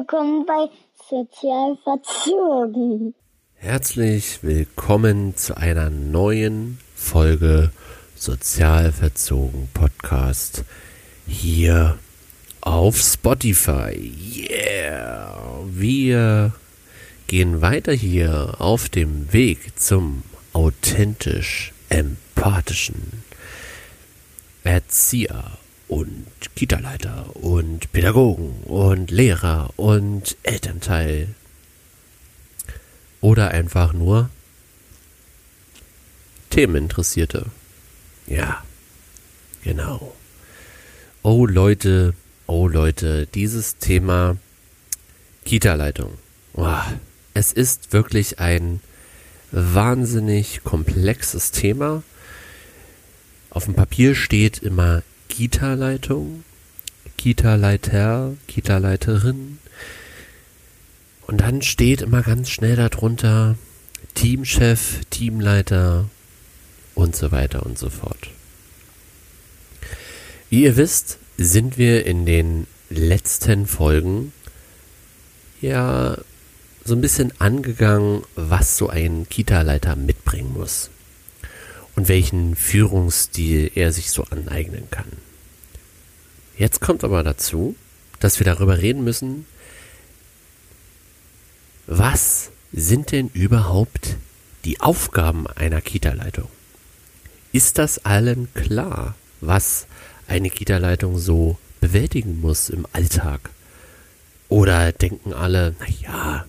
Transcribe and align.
willkommen 0.00 0.46
bei 0.46 0.70
Sozial 1.10 1.76
Verzogen. 1.84 3.14
Herzlich 3.56 4.42
willkommen 4.42 5.36
zu 5.36 5.58
einer 5.58 5.90
neuen 5.90 6.78
Folge 6.94 7.70
Sozial 8.16 8.92
Verzogen 8.92 9.68
Podcast 9.74 10.64
hier 11.26 11.98
auf 12.62 12.96
Spotify. 12.98 13.92
Yeah! 13.94 15.64
Wir 15.66 16.54
gehen 17.26 17.60
weiter 17.60 17.92
hier 17.92 18.54
auf 18.58 18.88
dem 18.88 19.30
Weg 19.34 19.78
zum 19.78 20.22
authentisch 20.54 21.74
empathischen 21.90 23.22
Erzieher 24.64 25.58
und 25.90 26.26
Kita-Leiter 26.54 27.34
und 27.34 27.90
Pädagogen 27.92 28.62
und 28.62 29.10
Lehrer 29.10 29.70
und 29.76 30.36
Elternteil 30.44 31.34
oder 33.20 33.50
einfach 33.50 33.92
nur 33.92 34.30
Themeninteressierte. 36.50 37.46
Ja, 38.28 38.62
genau. 39.64 40.14
Oh 41.22 41.44
Leute, 41.44 42.14
oh 42.46 42.68
Leute, 42.68 43.26
dieses 43.26 43.78
Thema 43.78 44.36
Kita-Leitung. 45.44 46.18
Oh, 46.54 46.78
es 47.34 47.52
ist 47.52 47.92
wirklich 47.92 48.38
ein 48.38 48.80
wahnsinnig 49.50 50.62
komplexes 50.62 51.50
Thema. 51.50 52.04
Auf 53.50 53.64
dem 53.64 53.74
Papier 53.74 54.14
steht 54.14 54.60
immer 54.60 55.02
Kita-Leitung, 55.40 56.44
Kita-Leiter, 57.16 58.36
Kita-Leiterin. 58.46 59.56
Und 61.26 61.40
dann 61.40 61.62
steht 61.62 62.02
immer 62.02 62.20
ganz 62.20 62.50
schnell 62.50 62.76
darunter 62.76 63.56
Teamchef, 64.12 65.00
Teamleiter 65.08 66.10
und 66.94 67.16
so 67.16 67.32
weiter 67.32 67.64
und 67.64 67.78
so 67.78 67.88
fort. 67.88 68.28
Wie 70.50 70.64
ihr 70.64 70.76
wisst, 70.76 71.16
sind 71.38 71.78
wir 71.78 72.04
in 72.04 72.26
den 72.26 72.66
letzten 72.90 73.66
Folgen 73.66 74.34
ja 75.62 76.18
so 76.84 76.94
ein 76.94 77.00
bisschen 77.00 77.32
angegangen, 77.40 78.24
was 78.36 78.76
so 78.76 78.90
ein 78.90 79.26
Kita-Leiter 79.26 79.96
mitbringen 79.96 80.52
muss 80.52 80.90
und 81.96 82.08
welchen 82.08 82.56
Führungsstil 82.56 83.70
er 83.74 83.90
sich 83.90 84.10
so 84.10 84.24
aneignen 84.24 84.88
kann. 84.90 85.29
Jetzt 86.60 86.82
kommt 86.82 87.04
aber 87.04 87.22
dazu, 87.22 87.74
dass 88.18 88.38
wir 88.38 88.44
darüber 88.44 88.76
reden 88.76 89.02
müssen, 89.02 89.46
was 91.86 92.50
sind 92.70 93.12
denn 93.12 93.28
überhaupt 93.28 94.18
die 94.66 94.78
Aufgaben 94.78 95.46
einer 95.46 95.80
Kita-Leitung? 95.80 96.50
Ist 97.52 97.78
das 97.78 98.04
allen 98.04 98.52
klar, 98.52 99.14
was 99.40 99.86
eine 100.28 100.50
Kita-Leitung 100.50 101.18
so 101.18 101.56
bewältigen 101.80 102.42
muss 102.42 102.68
im 102.68 102.86
Alltag? 102.92 103.48
Oder 104.50 104.92
denken 104.92 105.32
alle, 105.32 105.74
na 105.80 105.86
ja, 106.02 106.46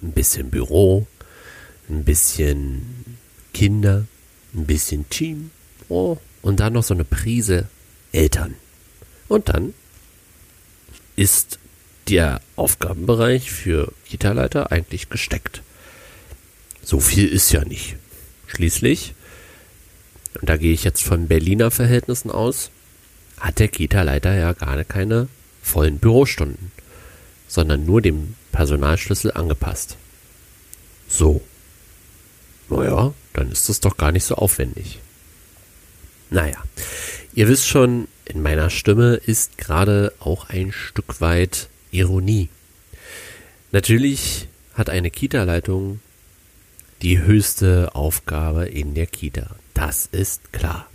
ein 0.00 0.12
bisschen 0.12 0.48
Büro, 0.48 1.08
ein 1.88 2.04
bisschen 2.04 3.18
Kinder, 3.52 4.06
ein 4.54 4.66
bisschen 4.66 5.10
Team, 5.10 5.50
oh, 5.88 6.18
und 6.40 6.60
dann 6.60 6.74
noch 6.74 6.84
so 6.84 6.94
eine 6.94 7.04
Prise 7.04 7.66
Eltern. 8.12 8.54
Und 9.32 9.48
dann 9.48 9.72
ist 11.16 11.58
der 12.08 12.42
Aufgabenbereich 12.54 13.50
für 13.50 13.90
Kita-Leiter 14.04 14.70
eigentlich 14.70 15.08
gesteckt. 15.08 15.62
So 16.82 17.00
viel 17.00 17.28
ist 17.28 17.50
ja 17.50 17.64
nicht. 17.64 17.96
Schließlich, 18.46 19.14
und 20.38 20.50
da 20.50 20.58
gehe 20.58 20.74
ich 20.74 20.84
jetzt 20.84 21.02
von 21.02 21.28
Berliner 21.28 21.70
Verhältnissen 21.70 22.30
aus, 22.30 22.70
hat 23.38 23.58
der 23.58 23.68
Kita-Leiter 23.68 24.34
ja 24.34 24.52
gar 24.52 24.84
keine 24.84 25.28
vollen 25.62 25.98
Bürostunden, 25.98 26.70
sondern 27.48 27.86
nur 27.86 28.02
dem 28.02 28.34
Personalschlüssel 28.52 29.32
angepasst. 29.32 29.96
So. 31.08 31.40
Naja, 32.68 33.14
dann 33.32 33.50
ist 33.50 33.70
das 33.70 33.80
doch 33.80 33.96
gar 33.96 34.12
nicht 34.12 34.24
so 34.24 34.34
aufwendig. 34.34 34.98
Naja, 36.28 36.62
ihr 37.32 37.48
wisst 37.48 37.66
schon, 37.66 38.08
in 38.32 38.40
meiner 38.40 38.70
Stimme 38.70 39.16
ist 39.16 39.58
gerade 39.58 40.12
auch 40.18 40.48
ein 40.48 40.72
Stück 40.72 41.20
weit 41.20 41.68
Ironie. 41.90 42.48
Natürlich 43.72 44.48
hat 44.72 44.88
eine 44.88 45.10
Kita-Leitung 45.10 46.00
die 47.02 47.20
höchste 47.20 47.94
Aufgabe 47.94 48.64
in 48.64 48.94
der 48.94 49.06
Kita. 49.06 49.56
Das 49.74 50.06
ist 50.06 50.52
klar. 50.52 50.88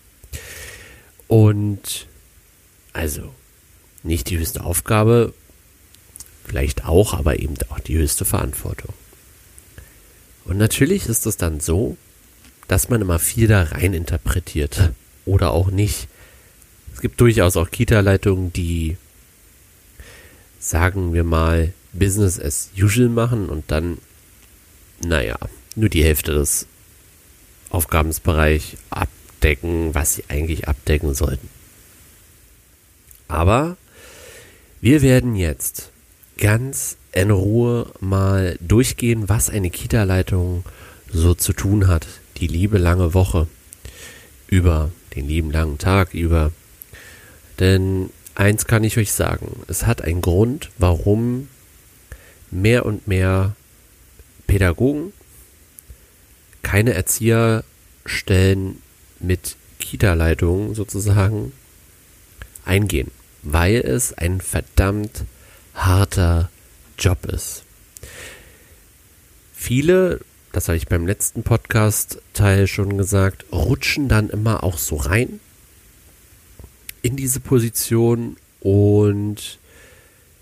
Und 1.27 2.07
also 2.93 3.33
nicht 4.01 4.31
die 4.31 4.39
höchste 4.39 4.63
Aufgabe, 4.63 5.33
vielleicht 6.43 6.85
auch, 6.85 7.13
aber 7.13 7.37
eben 7.39 7.55
auch 7.69 7.79
die 7.79 7.99
höchste 7.99 8.25
Verantwortung. 8.25 8.95
Und 10.45 10.57
natürlich 10.57 11.05
ist 11.05 11.27
es 11.27 11.37
dann 11.37 11.59
so, 11.59 11.97
dass 12.67 12.89
man 12.89 13.01
immer 13.01 13.19
viel 13.19 13.47
da 13.47 13.61
rein 13.61 13.93
interpretiert 13.93 14.91
oder 15.25 15.51
auch 15.51 15.69
nicht. 15.69 16.07
Es 16.97 17.01
gibt 17.01 17.21
durchaus 17.21 17.57
auch 17.57 17.69
Kita-Leitungen, 17.69 18.51
die, 18.53 18.97
sagen 20.59 21.13
wir 21.13 21.23
mal, 21.23 21.71
Business 21.93 22.39
as 22.39 22.71
usual 22.75 23.09
machen 23.09 23.49
und 23.49 23.65
dann, 23.67 23.99
naja, 25.05 25.37
nur 25.75 25.89
die 25.89 26.03
Hälfte 26.03 26.33
des 26.33 26.65
Aufgabensbereich 27.69 28.77
abdecken, 28.89 29.93
was 29.93 30.15
sie 30.15 30.23
eigentlich 30.27 30.67
abdecken 30.67 31.13
sollten. 31.13 31.47
Aber 33.27 33.77
wir 34.81 35.03
werden 35.03 35.35
jetzt 35.35 35.91
ganz 36.39 36.97
in 37.11 37.29
Ruhe 37.29 37.91
mal 37.99 38.57
durchgehen, 38.59 39.29
was 39.29 39.51
eine 39.51 39.69
Kita-Leitung 39.69 40.63
so 41.13 41.35
zu 41.35 41.53
tun 41.53 41.87
hat. 41.87 42.07
Die 42.37 42.47
liebe 42.47 42.79
lange 42.79 43.13
Woche 43.13 43.45
über 44.47 44.91
den 45.15 45.27
lieben 45.27 45.51
langen 45.51 45.77
Tag 45.77 46.15
über. 46.15 46.51
Denn 47.59 48.09
eins 48.35 48.65
kann 48.67 48.83
ich 48.83 48.97
euch 48.97 49.11
sagen, 49.11 49.63
es 49.67 49.85
hat 49.85 50.01
einen 50.01 50.21
Grund, 50.21 50.69
warum 50.77 51.49
mehr 52.51 52.85
und 52.85 53.07
mehr 53.07 53.55
Pädagogen 54.45 55.13
keine 56.61 56.93
Erzieherstellen 56.93 58.81
mit 59.19 59.55
Kita-Leitungen 59.79 60.75
sozusagen 60.75 61.51
eingehen, 62.65 63.11
weil 63.43 63.75
es 63.75 64.13
ein 64.13 64.41
verdammt 64.41 65.23
harter 65.73 66.49
Job 66.97 67.25
ist. 67.25 67.63
Viele, 69.53 70.19
das 70.51 70.67
habe 70.67 70.77
ich 70.77 70.87
beim 70.87 71.07
letzten 71.07 71.43
Podcast-Teil 71.43 72.67
schon 72.67 72.97
gesagt, 72.97 73.45
rutschen 73.51 74.07
dann 74.07 74.29
immer 74.29 74.63
auch 74.63 74.77
so 74.77 74.95
rein 74.95 75.39
in 77.01 77.15
diese 77.15 77.39
Position 77.39 78.37
und 78.59 79.59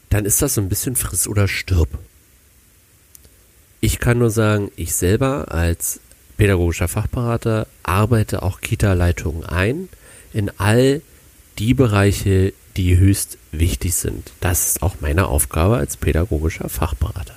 dann 0.09 0.25
ist 0.25 0.41
das 0.41 0.55
so 0.55 0.61
ein 0.61 0.69
bisschen 0.69 0.95
friss 0.95 1.27
oder 1.27 1.47
stirb. 1.47 1.89
Ich 3.81 3.99
kann 3.99 4.17
nur 4.17 4.31
sagen, 4.31 4.71
ich 4.75 4.95
selber 4.95 5.51
als 5.51 5.99
pädagogischer 6.37 6.87
Fachberater 6.87 7.67
arbeite 7.83 8.43
auch 8.43 8.61
Kita-Leitungen 8.61 9.45
ein 9.45 9.89
in 10.33 10.51
all 10.57 11.01
die 11.59 11.73
Bereiche, 11.73 12.53
die 12.75 12.97
höchst 12.97 13.37
wichtig 13.51 13.95
sind. 13.95 14.31
Das 14.41 14.67
ist 14.67 14.83
auch 14.83 14.95
meine 14.99 15.27
Aufgabe 15.27 15.77
als 15.77 15.97
pädagogischer 15.97 16.67
Fachberater. 16.67 17.35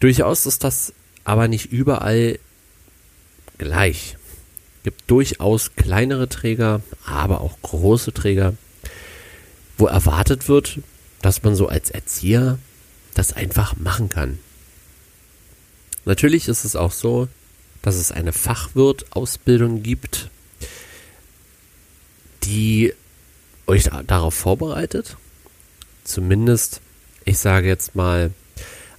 Durchaus 0.00 0.46
ist 0.46 0.64
das 0.64 0.92
aber 1.24 1.48
nicht 1.48 1.72
überall 1.72 2.38
gleich. 3.56 4.17
Gibt 4.88 5.10
durchaus 5.10 5.76
kleinere 5.76 6.30
Träger, 6.30 6.80
aber 7.04 7.42
auch 7.42 7.60
große 7.60 8.14
Träger, 8.14 8.54
wo 9.76 9.84
erwartet 9.84 10.48
wird, 10.48 10.78
dass 11.20 11.42
man 11.42 11.54
so 11.54 11.68
als 11.68 11.90
Erzieher 11.90 12.58
das 13.12 13.34
einfach 13.34 13.76
machen 13.76 14.08
kann. 14.08 14.38
Natürlich 16.06 16.48
ist 16.48 16.64
es 16.64 16.74
auch 16.74 16.92
so, 16.92 17.28
dass 17.82 17.96
es 17.96 18.12
eine 18.12 18.32
Fachwirt-Ausbildung 18.32 19.82
gibt, 19.82 20.30
die 22.44 22.94
euch 23.66 23.90
darauf 24.06 24.32
vorbereitet. 24.32 25.18
Zumindest, 26.02 26.80
ich 27.26 27.36
sage 27.36 27.68
jetzt 27.68 27.94
mal, 27.94 28.30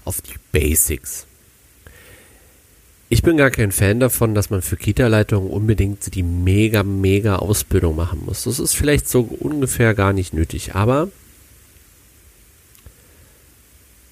auf 0.05 0.21
die 0.21 0.35
Basics. 0.51 1.25
Ich 3.11 3.23
bin 3.23 3.37
gar 3.37 3.49
kein 3.49 3.71
Fan 3.71 3.99
davon, 3.99 4.35
dass 4.35 4.51
man 4.51 4.61
für 4.61 4.77
Kita-Leitungen 4.77 5.49
unbedingt 5.49 6.13
die 6.13 6.21
mega, 6.21 6.83
mega 6.83 7.37
Ausbildung 7.37 7.95
machen 7.95 8.21
muss. 8.23 8.43
Das 8.43 8.59
ist 8.59 8.75
vielleicht 8.75 9.09
so 9.09 9.21
ungefähr 9.21 9.95
gar 9.95 10.13
nicht 10.13 10.35
nötig, 10.35 10.75
aber 10.75 11.09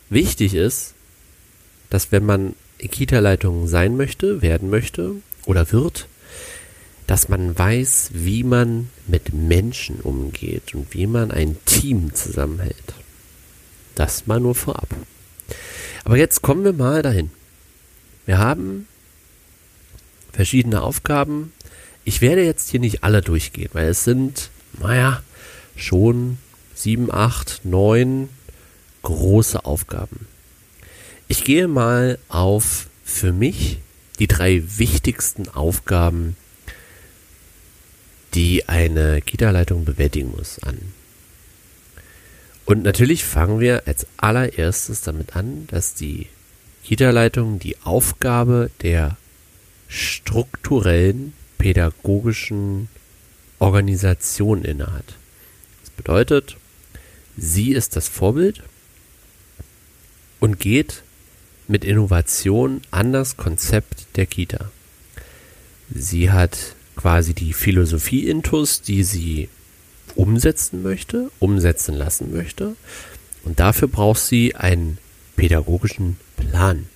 wichtig 0.10 0.56
ist, 0.56 0.96
dass 1.92 2.12
wenn 2.12 2.26
man 2.26 2.56
Kita-Leitung 2.80 3.68
sein 3.68 3.98
möchte, 3.98 4.42
werden 4.42 4.72
möchte 4.72 5.16
oder 5.46 5.72
wird, 5.72 6.08
dass 7.06 7.30
man 7.30 7.58
weiß, 7.58 8.10
wie 8.14 8.44
man 8.44 8.90
mit 9.06 9.32
Menschen 9.32 10.00
umgeht 10.02 10.74
und 10.74 10.94
wie 10.96 11.06
man 11.06 11.30
ein 11.30 11.56
Team 11.66 12.16
zusammenhält. 12.16 12.94
Das 13.94 14.26
mal 14.26 14.40
nur 14.40 14.56
vorab. 14.56 14.90
Aber 16.04 16.18
jetzt 16.18 16.42
kommen 16.42 16.64
wir 16.64 16.74
mal 16.74 17.04
dahin. 17.04 17.30
Wir 18.28 18.38
haben 18.38 18.88
verschiedene 20.34 20.82
Aufgaben. 20.82 21.54
Ich 22.04 22.22
werde 22.22 22.44
jetzt 22.44 22.70
hier 22.70 22.82
nicht 22.82 23.04
alle 23.04 23.22
durchgehen, 23.22 23.70
weil 23.72 23.88
es 23.88 24.04
sind, 24.04 24.50
naja, 24.80 25.24
schon 25.78 26.38
sieben, 26.76 27.12
acht, 27.12 27.62
neun 27.64 28.28
große 29.04 29.64
Aufgaben. 29.64 30.28
Ich 31.30 31.46
gehe 31.46 31.70
mal 31.70 32.20
auf 32.28 32.88
für 33.06 33.32
mich 33.32 33.80
die 34.20 34.28
drei 34.28 34.62
wichtigsten 34.78 35.48
Aufgaben, 35.48 36.36
die 38.34 38.68
eine 38.68 39.22
Kita-Leitung 39.22 39.86
bewältigen 39.86 40.34
muss, 40.36 40.60
an. 40.60 40.78
Und 42.66 42.84
natürlich 42.84 43.24
fangen 43.24 43.62
wir 43.62 43.84
als 43.88 44.06
allererstes 44.18 45.00
damit 45.00 45.38
an, 45.38 45.66
dass 45.68 45.94
die 45.94 46.28
Kita-Leitung 46.88 47.60
die 47.60 47.75
Aufgabe 47.84 48.72
der 48.81 49.18
strukturellen 49.89 51.34
pädagogischen 51.57 52.88
Organisation 53.60 54.63
innehat. 54.63 55.04
Das 55.81 55.89
bedeutet, 55.89 56.56
sie 57.36 57.74
ist 57.74 57.98
das 57.98 58.07
Vorbild 58.07 58.63
und 60.39 60.62
geht 60.62 61.04
mit 61.68 61.84
Innovation 61.84 62.80
an 62.90 63.12
das 63.12 63.36
Konzept 63.36 64.07
der 64.16 64.25
Kita. 64.25 64.72
Sie 65.94 66.31
hat 66.31 66.57
quasi 66.95 67.33
die 67.33 67.51
Philosophie-Intus, 67.51 68.81
die 68.81 69.04
sie 69.04 69.50
umsetzen 70.16 70.83
möchte, 70.83 71.31
umsetzen 71.40 71.95
lassen 71.95 72.31
möchte. 72.31 72.78
Und 73.44 73.60
dafür 73.60 73.90
braucht 73.90 74.22
sie 74.22 74.56
einen 74.56 75.00
pädagogischen 75.36 76.16
Plan. 76.38 76.88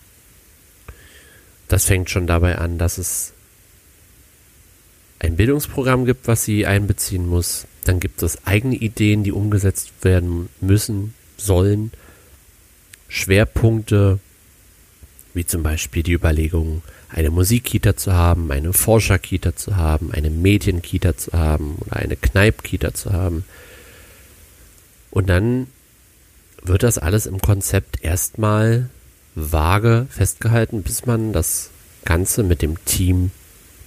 Das 1.68 1.86
fängt 1.86 2.10
schon 2.10 2.28
dabei 2.28 2.58
an, 2.58 2.78
dass 2.78 2.98
es 2.98 3.34
ein 5.20 5.36
Bildungsprogramm 5.36 6.06
gibt, 6.06 6.28
was 6.28 6.44
sie 6.44 6.66
einbeziehen 6.66 7.28
muss. 7.28 7.68
Dann 7.84 8.00
gibt 8.00 8.24
es 8.24 8.46
eigene 8.46 8.76
Ideen, 8.76 9.24
die 9.24 9.32
umgesetzt 9.32 9.92
werden 10.02 10.50
müssen, 10.60 11.14
sollen. 11.38 11.92
Schwerpunkte, 13.08 14.20
wie 15.34 15.46
zum 15.46 15.64
Beispiel 15.64 16.04
die 16.04 16.14
Überlegung, 16.14 16.82
eine 17.10 17.30
Musikkita 17.30 17.98
zu 17.98 18.14
haben, 18.14 18.52
eine 18.52 18.74
Forscherkita 18.74 19.56
zu 19.56 19.76
haben, 19.76 20.12
eine 20.12 20.30
Medienkita 20.30 21.18
zu 21.18 21.34
haben 21.34 21.76
oder 21.82 21.98
eine 21.98 22.16
Kneipkita 22.16 22.94
zu 22.94 23.12
haben. 23.12 23.46
Und 25.10 25.30
dann 25.30 25.68
wird 26.64 26.84
das 26.84 26.98
alles 26.98 27.26
im 27.26 27.42
Konzept 27.42 28.04
erstmal 28.04 28.90
vage 29.36 30.08
festgehalten, 30.10 30.84
bis 30.84 31.06
man 31.06 31.34
das 31.34 31.70
Ganze 32.06 32.44
mit 32.44 32.62
dem 32.62 32.84
Team 32.86 33.32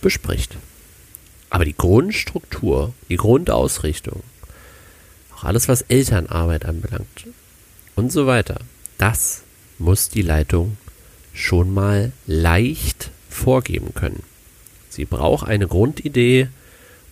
bespricht. 0.01 0.57
Aber 1.51 1.65
die 1.65 1.77
Grundstruktur, 1.77 2.95
die 3.09 3.17
Grundausrichtung, 3.17 4.23
auch 5.37 5.45
alles, 5.45 5.69
was 5.69 5.83
Elternarbeit 5.83 6.65
anbelangt 6.65 7.27
und 7.95 8.13
so 8.13 8.27
weiter, 8.27 8.59
das 8.99 9.43
muss 9.79 10.09
die 10.09 10.23
Leitung 10.23 10.77
schon 11.33 11.73
mal 11.73 12.13
leicht 12.27 13.11
vorgeben 13.29 13.95
können. 13.95 14.23
Sie 14.89 15.05
braucht 15.05 15.47
eine 15.47 15.67
Grundidee, 15.67 16.49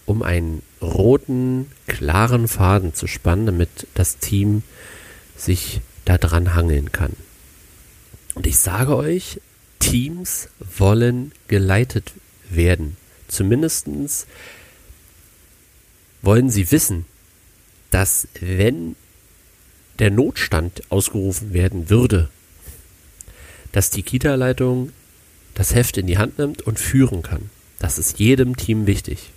um 0.07 0.23
einen 0.23 0.63
roten, 0.81 1.71
klaren 1.87 2.49
Faden 2.49 2.95
zu 2.95 3.07
spannen, 3.07 3.47
damit 3.47 3.87
das 3.95 4.19
Team 4.19 4.63
sich 5.37 5.81
daran 6.05 6.55
hangeln 6.55 6.93
kann. 6.93 7.15
Und 8.35 8.47
ich 8.47 8.59
sage 8.59 8.97
euch, 8.97 9.41
Teams 9.79 10.49
wollen 10.79 11.33
geleitet 11.49 12.13
werden. 12.49 12.97
Zumindestens 13.29 14.27
wollen 16.23 16.51
sie 16.51 16.71
wissen, 16.71 17.05
dass 17.91 18.29
wenn 18.41 18.97
der 19.99 20.11
Notstand 20.11 20.83
ausgerufen 20.91 21.53
werden 21.53 21.91
würde, 21.91 22.31
dass 23.73 23.91
die 23.91 24.03
Kita-Leitung 24.03 24.93
das 25.55 25.75
Heft 25.75 25.99
in 25.99 26.07
die 26.07 26.19
Hand 26.19 26.39
nimmt 26.39 26.63
und 26.63 26.79
führen 26.79 27.23
kann. 27.23 27.51
Das 27.79 27.99
ist 27.99 28.19
jedem 28.19 28.57
Team 28.57 28.87
wichtig. 28.87 29.31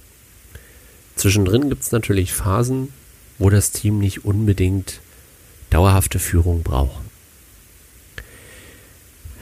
Zwischendrin 1.15 1.69
gibt 1.69 1.83
es 1.83 1.91
natürlich 1.91 2.33
Phasen, 2.33 2.93
wo 3.37 3.49
das 3.49 3.71
Team 3.71 3.99
nicht 3.99 4.25
unbedingt 4.25 5.01
dauerhafte 5.69 6.19
Führung 6.19 6.63
braucht. 6.63 7.04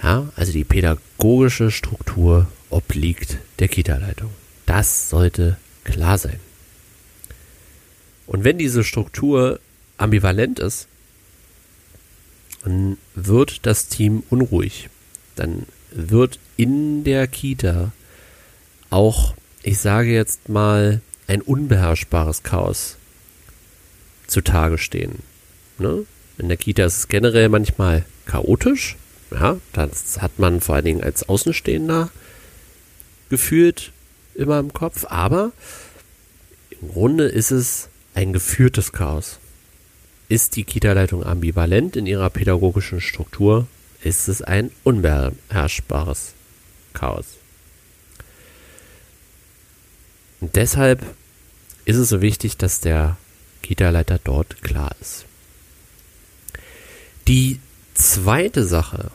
Ja, 0.04 0.30
also 0.36 0.52
die 0.52 0.66
pädagogische 0.66 1.72
Struktur 1.72 2.48
obliegt 2.70 3.38
der 3.60 3.70
Kita-Leitung. 3.70 4.32
Das 4.66 5.10
sollte 5.10 5.58
klar 5.86 6.18
sein. 6.18 6.40
Und 8.28 8.44
wenn 8.44 8.58
diese 8.58 8.84
Struktur 8.84 9.62
ambivalent 9.98 10.60
ist, 10.60 10.88
dann 12.64 12.98
wird 13.16 13.66
das 13.66 13.88
Team 13.88 14.24
unruhig. 14.30 14.90
Dann 15.36 15.66
wird 15.92 16.40
in 16.58 17.04
der 17.06 17.28
Kita 17.28 17.94
auch, 18.90 19.36
ich 19.62 19.80
sage 19.80 20.12
jetzt 20.12 20.50
mal, 20.50 21.02
ein 21.28 21.42
unbeherrschbares 21.42 22.44
Chaos 22.44 22.98
zutage 24.28 24.78
stehen. 24.78 25.20
Ne? 25.78 26.06
In 26.38 26.50
der 26.50 26.58
Kita 26.58 26.86
ist 26.86 26.98
es 26.98 27.08
generell 27.08 27.48
manchmal 27.50 28.04
chaotisch. 28.26 28.98
Ja, 29.34 29.58
das 29.74 30.22
hat 30.22 30.38
man 30.38 30.62
vor 30.62 30.76
allen 30.76 30.86
Dingen 30.86 31.04
als 31.04 31.28
Außenstehender 31.28 32.10
gefühlt 33.30 33.92
immer 34.36 34.60
im 34.60 34.74
Kopf. 34.74 35.06
Aber 35.10 35.52
im 36.70 36.90
Grunde 36.90 37.26
ist 37.26 37.52
es 37.52 37.90
ein 38.14 38.34
geführtes 38.34 38.92
Chaos. 38.92 39.40
Ist 40.30 40.56
die 40.56 40.64
Kita-Leitung 40.64 41.24
ambivalent 41.24 41.96
in 41.96 42.06
ihrer 42.06 42.30
pädagogischen 42.30 43.02
Struktur, 43.02 43.68
ist 44.04 44.28
es 44.28 44.42
ein 44.42 44.72
unbeherrschbares 44.84 46.34
Chaos. 46.94 47.26
Und 50.42 50.56
deshalb 50.56 51.04
ist 51.86 51.98
es 51.98 52.10
so 52.10 52.22
wichtig, 52.22 52.58
dass 52.58 52.82
der 52.82 53.18
Kita-Leiter 53.62 54.20
dort 54.24 54.62
klar 54.62 54.94
ist. 55.00 55.26
Die 57.28 57.60
zweite 57.94 58.66
Sache, 58.66 59.12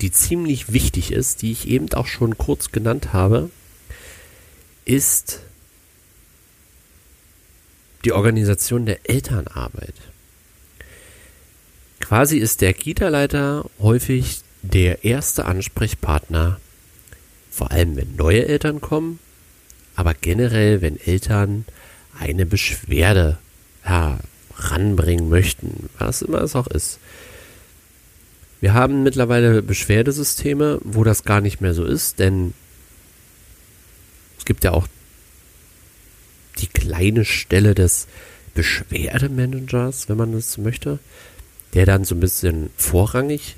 die 0.00 0.10
ziemlich 0.10 0.72
wichtig 0.72 1.12
ist, 1.12 1.42
die 1.42 1.52
ich 1.52 1.68
eben 1.68 1.92
auch 1.92 2.06
schon 2.06 2.38
kurz 2.38 2.72
genannt 2.72 3.12
habe, 3.12 3.50
ist 4.84 5.40
die 8.04 8.12
Organisation 8.12 8.86
der 8.86 8.98
Elternarbeit. 9.08 9.94
Quasi 12.00 12.38
ist 12.38 12.60
der 12.60 12.72
Kita-Leiter 12.72 13.68
häufig 13.78 14.40
der 14.62 15.04
erste 15.04 15.44
Ansprechpartner, 15.44 16.60
vor 17.50 17.70
allem 17.70 17.96
wenn 17.96 18.16
neue 18.16 18.46
Eltern 18.46 18.80
kommen, 18.80 19.18
aber 19.96 20.14
generell, 20.14 20.80
wenn 20.80 20.98
Eltern 20.98 21.66
eine 22.18 22.46
Beschwerde 22.46 23.38
heranbringen 23.82 25.28
möchten, 25.28 25.90
was 25.98 26.22
immer 26.22 26.40
es 26.42 26.56
auch 26.56 26.66
ist. 26.68 26.98
Wir 28.60 28.74
haben 28.74 29.02
mittlerweile 29.02 29.62
Beschwerdesysteme, 29.62 30.80
wo 30.84 31.04
das 31.04 31.24
gar 31.24 31.40
nicht 31.40 31.60
mehr 31.60 31.74
so 31.74 31.84
ist, 31.84 32.18
denn 32.18 32.52
es 34.38 34.44
gibt 34.44 34.64
ja 34.64 34.72
auch 34.72 34.86
die 36.58 36.66
kleine 36.66 37.24
Stelle 37.24 37.74
des 37.74 38.06
Beschwerdemanagers, 38.54 40.08
wenn 40.08 40.16
man 40.16 40.32
das 40.32 40.58
möchte 40.58 40.98
der 41.74 41.86
dann 41.86 42.04
so 42.04 42.14
ein 42.14 42.20
bisschen 42.20 42.70
vorrangig 42.76 43.56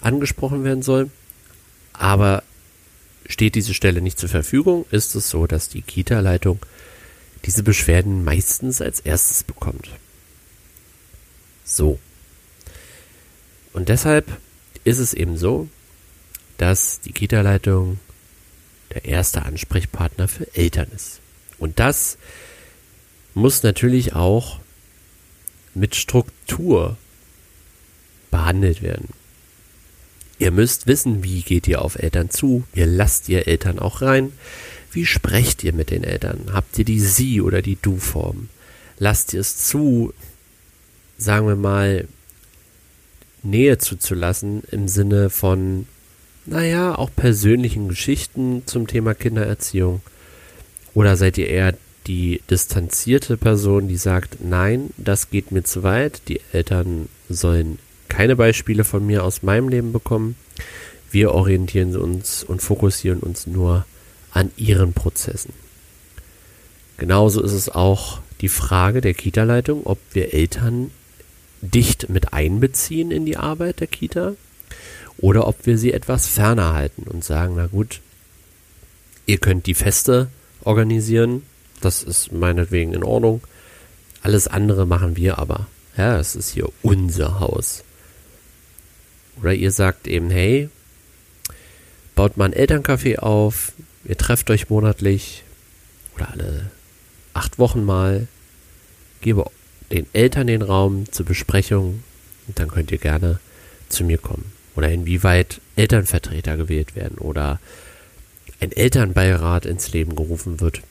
angesprochen 0.00 0.64
werden 0.64 0.82
soll. 0.82 1.10
Aber 1.92 2.42
steht 3.26 3.54
diese 3.54 3.74
Stelle 3.74 4.02
nicht 4.02 4.18
zur 4.18 4.28
Verfügung, 4.28 4.84
ist 4.90 5.14
es 5.14 5.30
so, 5.30 5.46
dass 5.46 5.68
die 5.68 5.82
Kita-Leitung 5.82 6.58
diese 7.44 7.62
Beschwerden 7.62 8.24
meistens 8.24 8.80
als 8.80 9.00
erstes 9.00 9.44
bekommt. 9.44 9.88
So. 11.64 11.98
Und 13.74 13.90
deshalb 13.90 14.26
ist 14.84 14.98
es 14.98 15.12
eben 15.12 15.36
so, 15.36 15.68
dass 16.56 17.00
die 17.00 17.12
Kita-Leitung 17.12 17.98
der 18.94 19.04
erste 19.04 19.42
Ansprechpartner 19.42 20.28
für 20.28 20.46
Eltern 20.54 20.86
ist. 20.94 21.20
Und 21.58 21.80
das 21.80 22.16
muss 23.34 23.62
natürlich 23.62 24.14
auch 24.14 24.60
mit 25.74 25.96
Struktur 25.96 26.96
behandelt 28.30 28.80
werden. 28.80 29.08
Ihr 30.38 30.50
müsst 30.50 30.86
wissen, 30.86 31.24
wie 31.24 31.42
geht 31.42 31.66
ihr 31.66 31.82
auf 31.82 31.96
Eltern 31.96 32.30
zu, 32.30 32.64
wie 32.72 32.82
lasst 32.82 33.28
ihr 33.28 33.48
Eltern 33.48 33.78
auch 33.78 34.02
rein, 34.02 34.32
wie 34.92 35.06
sprecht 35.06 35.64
ihr 35.64 35.72
mit 35.72 35.90
den 35.90 36.04
Eltern, 36.04 36.50
habt 36.52 36.78
ihr 36.78 36.84
die 36.84 37.00
Sie- 37.00 37.40
oder 37.40 37.62
die 37.62 37.78
Du-Form, 37.80 38.48
lasst 38.98 39.32
ihr 39.32 39.40
es 39.40 39.56
zu, 39.56 40.12
sagen 41.18 41.46
wir 41.48 41.56
mal, 41.56 42.06
Nähe 43.44 43.78
zuzulassen 43.78 44.62
im 44.70 44.88
Sinne 44.88 45.30
von, 45.30 45.86
naja, 46.46 46.96
auch 46.96 47.10
persönlichen 47.14 47.88
Geschichten 47.88 48.62
zum 48.66 48.86
Thema 48.86 49.14
Kindererziehung? 49.14 50.02
Oder 50.94 51.16
seid 51.16 51.38
ihr 51.38 51.48
eher 51.48 51.74
die 52.06 52.42
distanzierte 52.50 53.36
Person, 53.36 53.88
die 53.88 53.96
sagt, 53.96 54.38
nein, 54.44 54.90
das 54.96 55.30
geht 55.30 55.52
mir 55.52 55.64
zu 55.64 55.82
weit, 55.82 56.22
die 56.28 56.40
Eltern 56.52 57.08
sollen 57.28 57.78
keine 58.08 58.36
Beispiele 58.36 58.84
von 58.84 59.06
mir 59.06 59.24
aus 59.24 59.42
meinem 59.42 59.68
Leben 59.68 59.92
bekommen. 59.92 60.36
Wir 61.10 61.32
orientieren 61.32 61.96
uns 61.96 62.44
und 62.44 62.62
fokussieren 62.62 63.20
uns 63.20 63.46
nur 63.46 63.86
an 64.32 64.50
ihren 64.56 64.92
Prozessen. 64.92 65.52
Genauso 66.96 67.42
ist 67.42 67.52
es 67.52 67.68
auch 67.68 68.20
die 68.40 68.48
Frage 68.48 69.00
der 69.00 69.14
Kita-Leitung, 69.14 69.82
ob 69.84 69.98
wir 70.12 70.34
Eltern 70.34 70.90
dicht 71.72 72.08
mit 72.08 72.32
einbeziehen 72.32 73.10
in 73.10 73.24
die 73.26 73.36
Arbeit 73.36 73.80
der 73.80 73.86
Kita 73.86 74.34
oder 75.18 75.46
ob 75.46 75.66
wir 75.66 75.78
sie 75.78 75.92
etwas 75.92 76.26
ferner 76.26 76.74
halten 76.74 77.04
und 77.04 77.24
sagen, 77.24 77.54
na 77.56 77.66
gut, 77.66 78.00
ihr 79.26 79.38
könnt 79.38 79.66
die 79.66 79.74
Feste 79.74 80.28
organisieren, 80.62 81.42
das 81.80 82.02
ist 82.02 82.32
meinetwegen 82.32 82.92
in 82.92 83.04
Ordnung. 83.04 83.42
Alles 84.22 84.48
andere 84.48 84.86
machen 84.86 85.16
wir 85.16 85.38
aber. 85.38 85.66
Ja, 85.96 86.18
es 86.18 86.34
ist 86.34 86.50
hier 86.50 86.68
unser 86.82 87.40
Haus. 87.40 87.84
Oder 89.40 89.52
ihr 89.52 89.70
sagt 89.70 90.06
eben, 90.06 90.30
hey, 90.30 90.68
baut 92.14 92.36
mal 92.36 92.46
ein 92.46 92.54
Elterncafé 92.54 93.18
auf, 93.18 93.72
ihr 94.04 94.16
trefft 94.16 94.50
euch 94.50 94.70
monatlich 94.70 95.42
oder 96.14 96.30
alle 96.30 96.70
acht 97.32 97.58
Wochen 97.58 97.84
mal, 97.84 98.28
gebe 99.20 99.44
den 99.92 100.06
Eltern 100.12 100.46
den 100.46 100.62
Raum 100.62 101.10
zur 101.10 101.26
Besprechung 101.26 102.02
und 102.46 102.58
dann 102.58 102.68
könnt 102.68 102.90
ihr 102.90 102.98
gerne 102.98 103.40
zu 103.88 104.04
mir 104.04 104.18
kommen. 104.18 104.52
Oder 104.76 104.90
inwieweit 104.90 105.60
Elternvertreter 105.76 106.56
gewählt 106.56 106.96
werden 106.96 107.18
oder 107.18 107.60
ein 108.60 108.72
Elternbeirat 108.72 109.66
ins 109.66 109.92
Leben 109.92 110.16
gerufen 110.16 110.60
wird. 110.60 110.82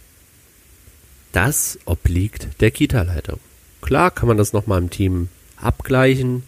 Das 1.32 1.80
obliegt 1.86 2.62
der 2.62 2.72
Kita-Leitung. 2.72 3.40
Klar 3.82 4.12
kann 4.12 4.28
man 4.28 4.38
das 4.38 4.54
nochmal 4.54 4.82
im 4.82 4.90
Team 4.90 5.30
abgleichen, 5.58 6.44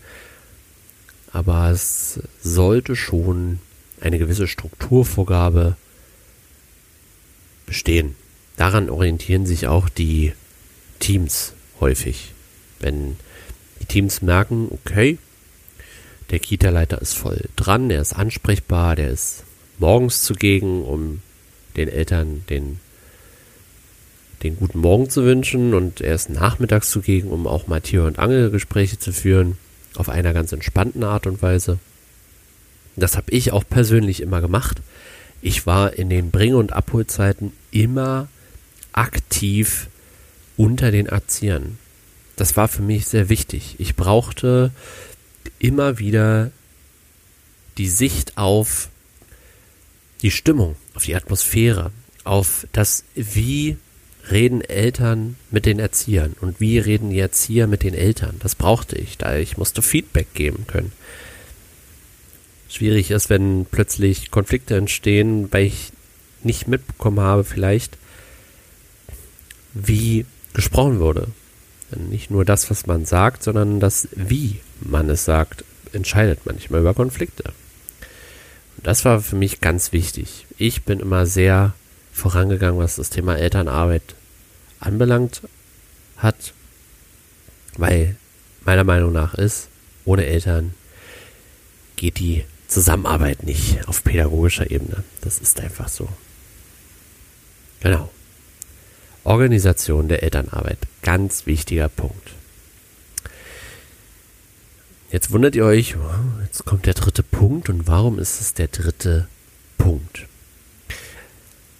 aber 1.31 1.71
es 1.71 2.19
sollte 2.41 2.95
schon 2.95 3.59
eine 3.99 4.19
gewisse 4.19 4.47
Strukturvorgabe 4.47 5.75
bestehen. 7.65 8.15
Daran 8.55 8.89
orientieren 8.89 9.45
sich 9.45 9.67
auch 9.67 9.89
die 9.89 10.33
Teams 10.99 11.53
häufig. 11.79 12.34
Wenn 12.85 13.15
die 13.81 13.85
Teams 13.85 14.21
merken, 14.21 14.67
okay, 14.69 15.17
der 16.29 16.37
Kita-Leiter 16.37 17.01
ist 17.01 17.17
voll 17.17 17.45
dran, 17.55 17.89
der 17.89 17.99
ist 17.99 18.13
ansprechbar, 18.13 18.95
der 18.95 19.09
ist 19.09 19.43
morgens 19.79 20.21
zugegen, 20.21 20.83
um 20.83 21.23
den 21.77 21.89
Eltern 21.89 22.43
den, 22.47 22.79
den 24.43 24.57
guten 24.57 24.77
Morgen 24.77 25.09
zu 25.09 25.23
wünschen 25.25 25.73
und 25.73 25.99
er 25.99 26.13
ist 26.13 26.29
nachmittags 26.29 26.91
zugegen, 26.91 27.29
um 27.29 27.47
auch 27.47 27.65
mal 27.65 27.81
Tier- 27.81 28.05
und 28.05 28.19
Angelgespräche 28.19 28.99
zu 28.99 29.11
führen, 29.11 29.57
auf 29.95 30.07
einer 30.07 30.33
ganz 30.33 30.51
entspannten 30.51 31.03
Art 31.03 31.25
und 31.25 31.41
Weise. 31.41 31.79
Das 32.95 33.17
habe 33.17 33.31
ich 33.31 33.51
auch 33.51 33.63
persönlich 33.67 34.21
immer 34.21 34.41
gemacht. 34.41 34.83
Ich 35.41 35.65
war 35.65 35.93
in 35.93 36.11
den 36.11 36.29
Bring- 36.29 36.53
und 36.53 36.71
Abholzeiten 36.71 37.51
immer 37.71 38.27
aktiv 38.93 39.87
unter 40.55 40.91
den 40.91 41.07
Erziehern. 41.07 41.79
Das 42.35 42.57
war 42.57 42.67
für 42.67 42.81
mich 42.81 43.07
sehr 43.07 43.29
wichtig. 43.29 43.75
Ich 43.77 43.95
brauchte 43.95 44.71
immer 45.59 45.99
wieder 45.99 46.51
die 47.77 47.89
Sicht 47.89 48.37
auf 48.37 48.89
die 50.21 50.31
Stimmung, 50.31 50.75
auf 50.93 51.05
die 51.05 51.15
Atmosphäre, 51.15 51.91
auf 52.23 52.67
das, 52.71 53.03
wie 53.15 53.77
reden 54.31 54.61
Eltern 54.61 55.35
mit 55.51 55.65
den 55.65 55.79
Erziehern 55.79 56.35
und 56.41 56.59
wie 56.59 56.79
reden 56.79 57.11
die 57.11 57.19
Erzieher 57.19 57.67
mit 57.67 57.83
den 57.83 57.93
Eltern. 57.93 58.37
Das 58.39 58.55
brauchte 58.55 58.97
ich, 58.97 59.17
da 59.17 59.35
ich 59.37 59.57
musste 59.57 59.81
Feedback 59.81 60.33
geben 60.33 60.65
können. 60.67 60.91
Schwierig 62.69 63.11
ist, 63.11 63.29
wenn 63.29 63.65
plötzlich 63.69 64.31
Konflikte 64.31 64.75
entstehen, 64.75 65.51
weil 65.51 65.65
ich 65.65 65.91
nicht 66.43 66.67
mitbekommen 66.67 67.19
habe, 67.19 67.43
vielleicht, 67.43 67.97
wie 69.73 70.25
gesprochen 70.53 70.99
wurde. 70.99 71.27
Nicht 71.95 72.31
nur 72.31 72.45
das, 72.45 72.69
was 72.69 72.85
man 72.85 73.05
sagt, 73.05 73.43
sondern 73.43 73.79
das, 73.79 74.07
wie 74.15 74.59
man 74.81 75.09
es 75.09 75.25
sagt, 75.25 75.63
entscheidet 75.93 76.45
manchmal 76.45 76.81
über 76.81 76.93
Konflikte. 76.93 77.53
Und 78.77 78.87
das 78.87 79.05
war 79.05 79.21
für 79.21 79.35
mich 79.35 79.61
ganz 79.61 79.91
wichtig. 79.91 80.45
Ich 80.57 80.83
bin 80.83 80.99
immer 80.99 81.25
sehr 81.25 81.73
vorangegangen, 82.13 82.79
was 82.79 82.95
das 82.95 83.09
Thema 83.09 83.37
Elternarbeit 83.37 84.15
anbelangt 84.79 85.41
hat, 86.17 86.53
weil 87.77 88.15
meiner 88.63 88.83
Meinung 88.83 89.11
nach 89.11 89.33
ist, 89.33 89.69
ohne 90.05 90.25
Eltern 90.25 90.73
geht 91.95 92.19
die 92.19 92.45
Zusammenarbeit 92.67 93.43
nicht 93.43 93.87
auf 93.87 94.03
pädagogischer 94.03 94.69
Ebene. 94.69 95.03
Das 95.21 95.39
ist 95.39 95.59
einfach 95.59 95.87
so. 95.87 96.09
Genau. 97.81 98.09
Organisation 99.25 100.07
der 100.07 100.23
Elternarbeit. 100.23 100.77
Ganz 101.01 101.45
wichtiger 101.45 101.89
Punkt. 101.89 102.31
Jetzt 105.11 105.31
wundert 105.31 105.55
ihr 105.55 105.65
euch, 105.65 105.95
jetzt 106.43 106.65
kommt 106.65 106.85
der 106.85 106.93
dritte 106.93 107.23
Punkt 107.23 107.69
und 107.69 107.87
warum 107.87 108.19
ist 108.19 108.41
es 108.41 108.53
der 108.53 108.67
dritte 108.67 109.27
Punkt? 109.77 110.27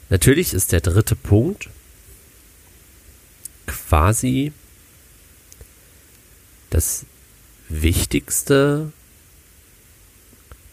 Natürlich 0.10 0.54
ist 0.54 0.72
der 0.72 0.82
dritte 0.82 1.16
Punkt 1.16 1.70
quasi 3.66 4.52
das 6.70 7.06
wichtigste 7.70 8.92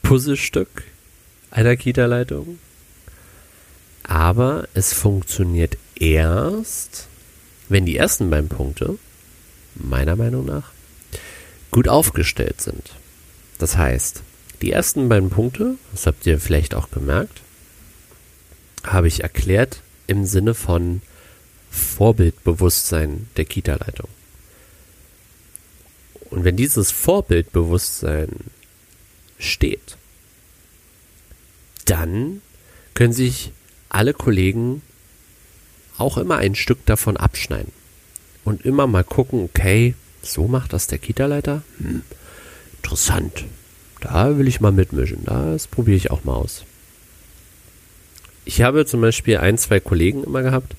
Puzzlestück 0.03 0.85
einer 1.51 1.77
Kita-Leitung. 1.77 2.59
Aber 4.03 4.69
es 4.75 4.93
funktioniert 4.93 5.79
erst, 6.03 7.07
wenn 7.69 7.87
die 7.87 7.97
ersten 7.97 8.29
beiden 8.29 8.49
Punkte, 8.49 8.99
meiner 9.77 10.17
Meinung 10.17 10.45
nach, 10.45 10.73
gut 11.71 11.89
aufgestellt 11.89 12.61
sind. 12.61 12.91
Das 13.59 13.77
heißt, 13.77 14.23
die 14.61 14.73
ersten 14.73 15.09
beiden 15.09 15.31
Punkte, 15.31 15.77
das 15.93 16.07
habt 16.07 16.27
ihr 16.27 16.41
vielleicht 16.41 16.75
auch 16.75 16.91
gemerkt, 16.91 17.41
habe 18.83 19.07
ich 19.07 19.23
erklärt 19.23 19.81
im 20.09 20.27
Sinne 20.27 20.55
von 20.55 21.03
Vorbildbewusstsein 21.71 23.29
der 23.37 23.45
Kita-Leitung. 23.45 24.09
Und 26.31 26.45
wenn 26.45 26.57
dieses 26.57 26.91
Vorbildbewusstsein 26.91 28.29
steht, 29.39 29.97
dann 31.85 32.43
können 32.95 33.13
sich 33.13 33.53
alle 33.89 34.15
Kollegen 34.15 34.83
auch 35.99 36.19
immer 36.19 36.39
ein 36.39 36.55
Stück 36.55 36.85
davon 36.87 37.17
abschneiden 37.17 37.73
und 38.45 38.65
immer 38.65 38.87
mal 38.87 39.05
gucken, 39.05 39.43
okay, 39.45 39.95
so 40.23 40.49
macht 40.49 40.73
das 40.73 40.87
der 40.87 40.99
Kita-Leiter? 40.99 41.63
Hm, 41.79 42.03
interessant. 42.77 43.45
Da 44.01 44.37
will 44.37 44.49
ich 44.49 44.61
mal 44.61 44.73
mitmischen. 44.73 45.25
Das 45.25 45.69
probiere 45.69 45.97
ich 45.97 46.11
auch 46.11 46.25
mal 46.25 46.35
aus. 46.35 46.65
Ich 48.45 48.63
habe 48.63 48.87
zum 48.87 49.01
Beispiel 49.01 49.39
ein, 49.39 49.59
zwei 49.59 49.79
Kollegen 49.79 50.25
immer 50.25 50.43
gehabt, 50.43 50.75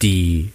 die 0.00 0.50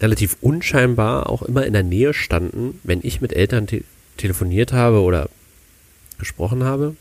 relativ 0.00 0.36
unscheinbar 0.42 1.30
auch 1.30 1.42
immer 1.42 1.64
in 1.64 1.72
der 1.72 1.82
Nähe 1.82 2.12
standen, 2.12 2.80
wenn 2.84 3.00
ich 3.02 3.20
mit 3.20 3.32
Eltern 3.32 3.66
te 3.66 3.84
telefoniert 4.18 4.72
habe 4.72 5.02
oder 5.02 5.28
gesprochen 6.18 6.64
habe 6.64 6.96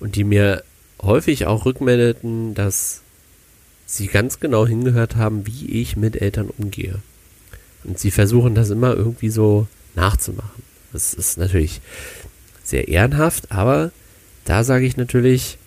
und 0.00 0.16
die 0.16 0.24
mir 0.24 0.64
häufig 1.00 1.46
auch 1.46 1.64
rückmeldeten, 1.64 2.54
dass 2.54 3.02
sie 3.88 4.06
ganz 4.06 4.38
genau 4.38 4.66
hingehört 4.66 5.16
haben, 5.16 5.46
wie 5.46 5.80
ich 5.80 5.96
mit 5.96 6.20
Eltern 6.20 6.50
umgehe. 6.56 7.00
Und 7.84 7.98
sie 7.98 8.10
versuchen 8.10 8.54
das 8.54 8.70
immer 8.70 8.94
irgendwie 8.94 9.30
so 9.30 9.66
nachzumachen. 9.94 10.62
Das 10.92 11.14
ist 11.14 11.38
natürlich 11.38 11.80
sehr 12.62 12.88
ehrenhaft, 12.88 13.50
aber 13.50 13.90
da 14.44 14.62
sage 14.62 14.84
ich 14.84 14.96
natürlich, 14.96 15.58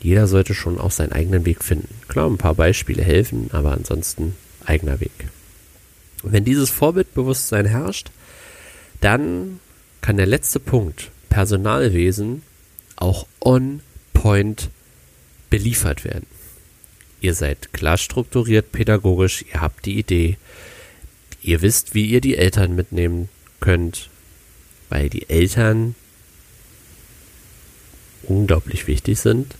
jeder 0.00 0.26
sollte 0.26 0.54
schon 0.54 0.78
auch 0.78 0.90
seinen 0.90 1.12
eigenen 1.12 1.46
Weg 1.46 1.62
finden. 1.62 1.88
Klar, 2.08 2.28
ein 2.28 2.36
paar 2.36 2.54
Beispiele 2.54 3.02
helfen, 3.02 3.48
aber 3.52 3.72
ansonsten 3.72 4.34
eigener 4.64 5.00
Weg. 5.00 5.28
Wenn 6.24 6.44
dieses 6.44 6.70
Vorbildbewusstsein 6.70 7.66
herrscht, 7.66 8.10
dann 9.00 9.60
kann 10.00 10.16
der 10.16 10.26
letzte 10.26 10.58
Punkt, 10.58 11.10
Personalwesen, 11.28 12.42
auch 12.96 13.26
on 13.40 13.80
point 14.14 14.70
beliefert 15.48 16.04
werden. 16.04 16.26
Ihr 17.20 17.34
seid 17.34 17.72
klar 17.72 17.98
strukturiert, 17.98 18.70
pädagogisch, 18.72 19.44
ihr 19.52 19.60
habt 19.60 19.86
die 19.86 19.98
Idee, 19.98 20.36
ihr 21.42 21.62
wisst, 21.62 21.94
wie 21.94 22.06
ihr 22.06 22.20
die 22.20 22.36
Eltern 22.36 22.74
mitnehmen 22.74 23.28
könnt, 23.60 24.08
weil 24.88 25.08
die 25.08 25.28
Eltern 25.28 25.94
unglaublich 28.22 28.86
wichtig 28.86 29.18
sind. 29.18 29.54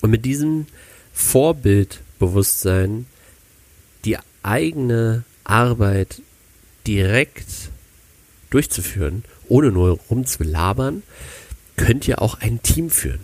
Und 0.00 0.10
mit 0.10 0.24
diesem 0.24 0.66
Vorbildbewusstsein 1.12 3.06
die 4.04 4.16
eigene 4.42 5.24
Arbeit 5.44 6.22
direkt 6.86 7.70
durchzuführen, 8.50 9.24
ohne 9.48 9.70
nur 9.70 9.98
rumzulabern, 10.10 11.02
könnt 11.76 12.06
ihr 12.08 12.22
auch 12.22 12.40
ein 12.40 12.62
Team 12.62 12.90
führen. 12.90 13.20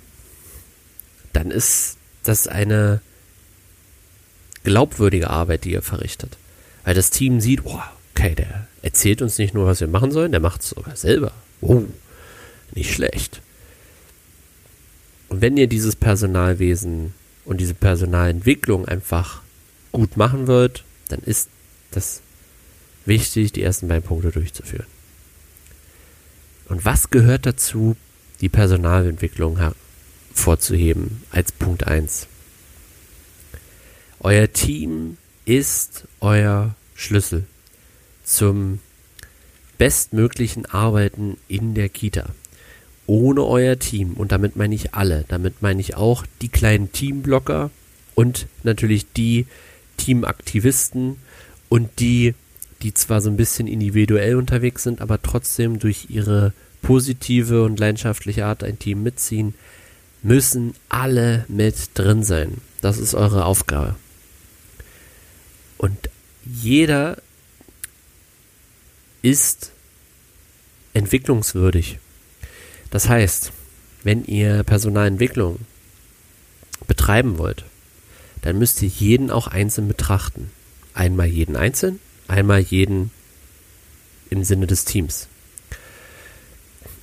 Dann 1.33 1.51
ist 1.51 1.96
das 2.29 2.49
eine 2.49 3.01
glaubwürdige 4.65 5.31
Arbeit, 5.31 5.65
die 5.65 5.73
ihr 5.73 5.83
verrichtet. 5.83 6.37
Weil 6.85 6.95
das 6.95 7.11
Team 7.11 7.41
sieht, 7.41 7.65
wow, 7.65 7.83
okay, 8.15 8.35
der 8.35 8.67
erzählt 8.83 9.23
uns 9.23 9.39
nicht 9.39 9.55
nur, 9.55 9.67
was 9.67 9.81
wir 9.81 9.89
machen 9.89 10.11
sollen, 10.11 10.33
der 10.33 10.41
macht 10.41 10.63
es 10.63 10.71
sogar 10.71 10.97
selber. 10.97 11.33
Oh, 11.61 11.85
nicht 12.75 12.93
schlecht. 12.93 13.41
Und 15.29 15.41
wenn 15.41 15.57
ihr 15.57 15.67
dieses 15.67 15.97
Personalwesen 15.97 17.15
und 17.45 17.61
diese 17.61 17.75
Personalentwicklung 17.75 18.87
einfach 18.87 19.43
gut 19.93 20.17
machen 20.17 20.47
wollt, 20.47 20.85
dann 21.09 21.21
ist 21.21 21.49
das 21.91 22.21
wichtig, 23.05 23.53
die 23.53 23.63
ersten 23.63 23.89
beiden 23.89 24.03
Punkte 24.03 24.31
durchzuführen. 24.31 24.87
Und 26.69 26.85
was 26.85 27.11
gehört 27.11 27.47
dazu, 27.47 27.97
die 28.41 28.49
Personalentwicklung 28.49 29.59
hervorzuheben 30.37 31.23
als 31.31 31.51
Punkt 31.51 31.87
1? 31.87 32.29
Euer 34.21 34.53
Team 34.53 35.17
ist 35.45 36.05
euer 36.21 36.75
Schlüssel 36.95 37.45
zum 38.23 38.81
bestmöglichen 39.79 40.67
Arbeiten 40.67 41.39
in 41.49 41.75
der 41.75 41.89
Kita. 41.89 42.27
Ohne 43.07 43.45
euer 43.45 43.79
Team, 43.79 44.15
und 44.15 44.31
damit 44.31 44.57
meine 44.57 44.75
ich 44.75 44.95
alle, 44.95 45.25
damit 45.29 45.63
meine 45.63 45.81
ich 45.81 45.97
auch 45.97 46.25
die 46.43 46.49
kleinen 46.49 46.93
Teamblocker 46.93 47.71
und 48.15 48.47
natürlich 48.63 49.07
die 49.13 49.47
Teamaktivisten 49.97 51.17
und 51.69 51.99
die, 51.99 52.35
die 52.83 52.95
zwar 52.95 53.21
so 53.21 53.31
ein 53.31 53.37
bisschen 53.37 53.69
individuell 53.69 54.37
unterwegs 54.37 54.83
sind, 54.83 55.01
aber 55.01 55.23
trotzdem 55.23 55.79
durch 55.79 56.07
ihre 56.11 56.53
positive 56.83 57.63
und 57.63 57.79
leidenschaftliche 57.79 58.45
Art 58.45 58.65
ein 58.65 58.79
Team 58.79 59.03
mitziehen, 59.03 59.55
müssen 60.27 60.75
alle 60.89 61.45
mit 61.47 61.91
drin 61.95 62.25
sein. 62.25 62.61
Das 62.81 62.99
ist 62.99 63.15
eure 63.15 63.45
Aufgabe. 63.45 63.95
Und 65.79 66.11
jeder 66.45 67.19
ist 69.23 69.71
entwicklungswürdig. 70.95 72.01
Das 72.91 73.09
heißt, 73.09 73.53
wenn 74.03 74.25
ihr 74.25 74.65
Personalentwicklung 74.65 75.61
betreiben 76.89 77.39
wollt, 77.39 77.65
dann 78.43 78.59
müsst 78.59 78.83
ihr 78.83 78.89
jeden 78.89 79.31
auch 79.31 79.47
einzeln 79.47 79.87
betrachten. 79.87 80.51
Einmal 80.93 81.27
jeden 81.27 81.55
einzeln, 81.55 82.01
einmal 82.27 82.61
jeden 82.61 83.13
im 84.31 84.43
Sinne 84.43 84.67
des 84.67 84.85
Teams. 84.85 85.29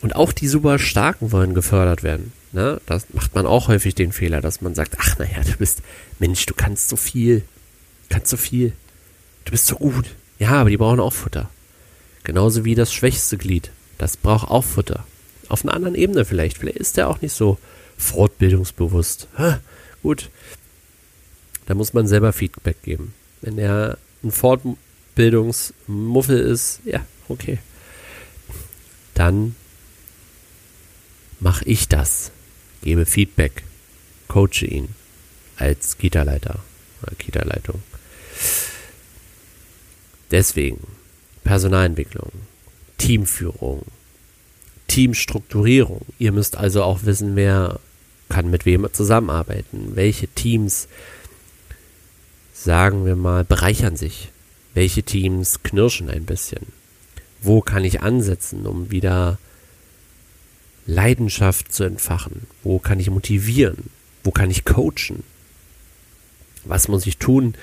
Und 0.03 0.15
auch 0.17 0.33
die 0.33 0.50
super 0.50 0.77
Starken 0.79 1.31
wollen 1.31 1.53
gefördert 1.53 2.03
werden. 2.03 2.33
Ne? 2.51 2.81
Das 2.85 3.05
macht 3.13 3.33
man 3.35 3.46
auch 3.46 3.70
häufig 3.70 3.96
den 3.96 4.11
Fehler, 4.11 4.42
dass 4.42 4.59
man 4.59 4.75
sagt, 4.75 4.98
ach 5.00 5.18
naja, 5.18 5.42
du 5.46 5.55
bist, 5.57 5.81
Mensch, 6.20 6.46
du 6.46 6.53
kannst 6.53 6.89
so 6.89 6.98
viel, 6.98 7.46
kannst 8.09 8.29
so 8.29 8.35
viel, 8.35 8.74
du 9.46 9.51
bist 9.51 9.66
so 9.66 9.77
gut. 9.77 10.07
Ja, 10.39 10.50
aber 10.50 10.70
die 10.70 10.75
brauchen 10.75 11.00
auch 11.00 11.13
Futter. 11.13 11.50
Genauso 12.25 12.66
wie 12.66 12.75
das 12.75 12.94
schwächste 12.94 13.37
Glied. 13.37 13.72
Das 13.98 14.18
braucht 14.18 14.51
auch 14.51 14.66
Futter. 14.66 15.05
Auf 15.48 15.63
einer 15.63 15.74
anderen 15.74 15.96
Ebene 15.96 16.25
vielleicht. 16.25 16.57
Vielleicht 16.57 16.79
ist 16.79 16.98
der 16.98 17.07
auch 17.07 17.22
nicht 17.22 17.33
so 17.33 17.57
fortbildungsbewusst. 17.98 19.29
Ha, 19.37 19.61
gut. 20.01 20.29
Da 21.66 21.75
muss 21.75 21.94
man 21.94 22.07
selber 22.07 22.33
Feedback 22.33 22.83
geben. 22.83 23.13
Wenn 23.39 23.57
er 23.57 23.98
ein 24.22 24.31
Fortbildungsmuffel 24.31 26.39
ist, 26.39 26.81
ja, 26.83 27.05
okay. 27.29 27.59
Dann 29.13 29.55
mache 31.44 31.66
ich 31.66 31.90
das. 31.90 32.32
Gebe 32.82 33.06
Feedback. 33.06 33.64
Coache 34.27 34.66
ihn 34.66 34.90
als 35.58 35.98
Kita-Leiter 35.98 36.60
oder 37.01 37.16
Kita-Leitung. 37.16 37.84
Deswegen 40.32 40.79
Personalentwicklung, 41.44 42.32
Teamführung, 42.98 43.84
Teamstrukturierung. 44.88 46.01
Ihr 46.18 46.32
müsst 46.32 46.56
also 46.58 46.82
auch 46.82 47.03
wissen, 47.03 47.36
wer 47.36 47.79
kann 48.29 48.50
mit 48.50 48.66
wem 48.66 48.88
zusammenarbeiten, 48.92 49.92
welche 49.96 50.27
Teams, 50.27 50.88
sagen 52.53 53.06
wir 53.06 53.16
mal, 53.16 53.44
bereichern 53.44 53.98
sich, 53.98 54.29
welche 54.74 55.03
Teams 55.03 55.62
knirschen 55.62 56.10
ein 56.10 56.25
bisschen. 56.25 56.66
Wo 57.42 57.62
kann 57.62 57.84
ich 57.84 58.01
ansetzen, 58.01 58.66
um 58.66 58.90
wieder 58.90 59.38
Leidenschaft 60.85 61.72
zu 61.74 61.83
entfachen? 61.83 62.48
Wo 62.63 62.79
kann 62.79 63.00
ich 63.00 63.09
motivieren? 63.09 63.89
Wo 64.24 64.31
kann 64.31 64.51
ich 64.51 64.65
coachen? 64.65 65.24
Was 66.65 66.87
muss 66.87 67.05
ich 67.05 67.17
tun, 67.17 67.55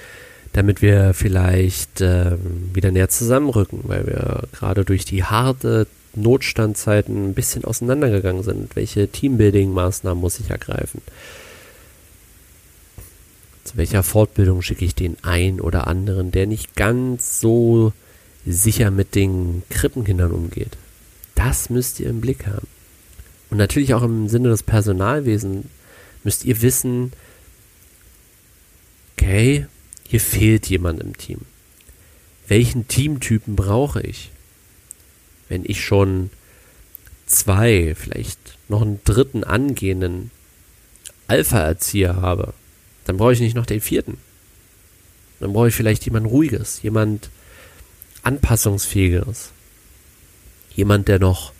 damit 0.52 0.82
wir 0.82 1.14
vielleicht 1.14 2.00
äh, 2.00 2.36
wieder 2.72 2.90
näher 2.90 3.08
zusammenrücken, 3.08 3.80
weil 3.84 4.06
wir 4.06 4.48
gerade 4.52 4.84
durch 4.84 5.04
die 5.04 5.24
harte 5.24 5.86
Notstandzeiten 6.14 7.28
ein 7.28 7.34
bisschen 7.34 7.64
auseinandergegangen 7.64 8.42
sind. 8.42 8.74
Welche 8.76 9.06
Teambuilding-Maßnahmen 9.06 10.20
muss 10.20 10.40
ich 10.40 10.50
ergreifen? 10.50 11.02
Zu 13.64 13.76
welcher 13.76 14.02
Fortbildung 14.02 14.62
schicke 14.62 14.84
ich 14.84 14.94
den 14.94 15.16
einen 15.22 15.60
oder 15.60 15.86
anderen, 15.86 16.32
der 16.32 16.46
nicht 16.46 16.74
ganz 16.74 17.40
so 17.40 17.92
sicher 18.44 18.90
mit 18.90 19.14
den 19.14 19.62
Krippenkindern 19.70 20.32
umgeht? 20.32 20.76
Das 21.34 21.70
müsst 21.70 22.00
ihr 22.00 22.10
im 22.10 22.20
Blick 22.20 22.46
haben. 22.46 22.66
Und 23.50 23.58
natürlich 23.58 23.94
auch 23.94 24.02
im 24.02 24.28
Sinne 24.28 24.48
des 24.48 24.62
Personalwesens 24.62 25.66
müsst 26.22 26.44
ihr 26.44 26.62
wissen, 26.62 27.12
okay, 29.16 29.66
hier 30.08 30.20
fehlt 30.20 30.66
jemand 30.66 31.00
im 31.00 31.16
Team. 31.16 31.40
Welchen 32.48 32.88
Teamtypen 32.88 33.56
brauche 33.56 34.00
ich? 34.00 34.30
Wenn 35.48 35.64
ich 35.64 35.84
schon 35.84 36.30
zwei, 37.26 37.94
vielleicht 37.96 38.58
noch 38.68 38.82
einen 38.82 39.00
dritten 39.04 39.44
angehenden 39.44 40.30
Alpha-Erzieher 41.28 42.16
habe, 42.16 42.54
dann 43.04 43.16
brauche 43.16 43.32
ich 43.32 43.40
nicht 43.40 43.54
noch 43.54 43.66
den 43.66 43.80
vierten. 43.80 44.18
Dann 45.38 45.52
brauche 45.52 45.68
ich 45.68 45.74
vielleicht 45.74 46.04
jemand 46.04 46.26
Ruhiges, 46.26 46.82
jemand 46.82 47.30
Anpassungsfähiges. 48.22 49.52
Jemand, 50.74 51.08
der 51.08 51.18
noch 51.18 51.52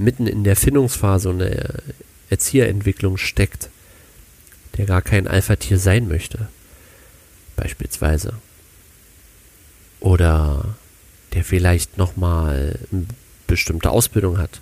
mitten 0.00 0.26
in 0.26 0.44
der 0.44 0.56
Findungsphase 0.56 1.28
und 1.28 1.38
der 1.40 1.82
Erzieherentwicklung 2.30 3.16
steckt, 3.16 3.70
der 4.76 4.86
gar 4.86 5.02
kein 5.02 5.26
Alpha-Tier 5.26 5.78
sein 5.78 6.08
möchte 6.08 6.48
beispielsweise. 7.56 8.34
Oder 10.00 10.76
der 11.34 11.44
vielleicht 11.44 11.98
nochmal 11.98 12.78
eine 12.90 13.06
bestimmte 13.46 13.90
Ausbildung 13.90 14.38
hat, 14.38 14.60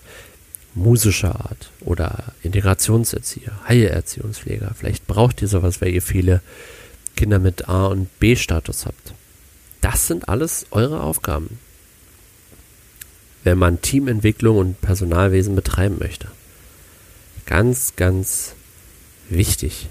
musischer 0.74 1.35
Art 1.35 1.70
oder 1.81 2.33
Integrationserzieher, 2.42 3.53
Heilerziehungspfleger. 3.68 4.72
Vielleicht 4.77 5.07
braucht 5.07 5.40
ihr 5.42 5.48
sowas, 5.48 5.81
weil 5.81 5.92
ihr 5.92 6.03
viele 6.03 6.42
Kinder 7.16 7.38
mit 7.38 7.68
A- 7.68 7.87
und 7.87 8.18
B-Status 8.18 8.87
habt. 8.87 9.14
Das 9.81 10.09
sind 10.09 10.29
alles 10.29 10.66
eure 10.70 11.03
Aufgaben, 11.03 11.59
wenn 13.44 13.59
man 13.59 13.81
Teamentwicklung 13.81 14.57
und 14.57 14.81
Personalwesen 14.81 15.55
betreiben 15.55 15.96
möchte. 15.98 16.29
Ganz, 17.46 17.94
ganz 17.96 18.55
wichtig. 19.29 19.88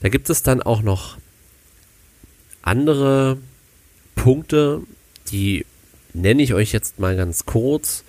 Da 0.00 0.08
gibt 0.08 0.30
es 0.30 0.42
dann 0.42 0.62
auch 0.62 0.82
noch 0.82 1.18
andere 2.62 3.38
Punkte, 4.14 4.82
die 5.30 5.64
nenne 6.12 6.42
ich 6.42 6.54
euch 6.54 6.72
jetzt 6.72 6.98
mal 6.98 7.16
ganz 7.16 7.46
kurz, 7.46 8.04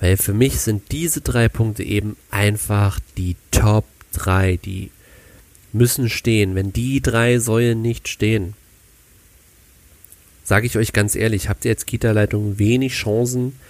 weil 0.00 0.16
für 0.16 0.32
mich 0.32 0.60
sind 0.60 0.92
diese 0.92 1.20
drei 1.20 1.48
Punkte 1.48 1.82
eben 1.82 2.16
einfach 2.30 3.00
die 3.16 3.36
Top 3.50 3.84
3, 4.12 4.56
die 4.56 4.90
müssen 5.72 6.08
stehen. 6.08 6.54
Wenn 6.54 6.72
die 6.72 7.00
drei 7.00 7.38
Säulen 7.38 7.82
nicht 7.82 8.08
stehen, 8.08 8.54
sage 10.48 10.64
ich 10.64 10.78
euch 10.78 10.94
ganz 10.94 11.14
ehrlich, 11.14 11.50
habt 11.50 11.66
ihr 11.66 11.72
als 11.72 11.84
Kita-Leitung 11.84 12.58
wenig 12.58 12.94
Chancen, 12.94 13.60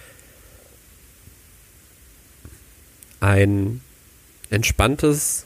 ein 3.19 3.81
entspanntes, 4.49 5.45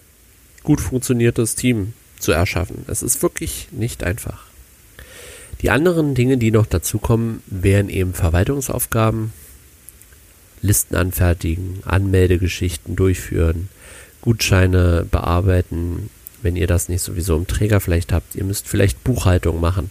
gut 0.62 0.80
funktioniertes 0.80 1.56
Team 1.56 1.94
zu 2.20 2.34
erschaffen. 2.34 2.86
Es 2.88 3.02
ist 3.02 3.24
wirklich 3.24 3.70
nicht 3.72 4.04
einfach. 4.04 4.46
Die 5.64 5.72
anderen 5.72 6.14
Dinge, 6.14 6.38
die 6.38 6.52
noch 6.52 6.68
dazukommen, 6.68 7.42
wären 7.48 7.90
eben 7.90 8.14
Verwaltungsaufgaben, 8.14 9.34
Listen 10.62 10.96
anfertigen, 10.96 11.82
Anmeldegeschichten 11.84 12.96
durchführen, 12.96 13.70
Gutscheine 14.22 15.08
bearbeiten, 15.10 16.12
wenn 16.44 16.56
ihr 16.56 16.68
das 16.68 16.90
nicht 16.90 17.02
sowieso 17.02 17.36
im 17.36 17.48
Träger 17.48 17.80
vielleicht 17.80 18.14
habt. 18.14 18.36
Ihr 18.36 18.44
müsst 18.44 18.68
vielleicht 18.68 19.04
Buchhaltung 19.04 19.60
machen. 19.60 19.90